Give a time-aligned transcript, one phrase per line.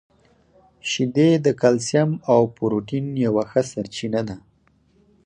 [0.89, 4.37] •شیدې د کلسیم او پروټین یوه ښه سرچینه ده.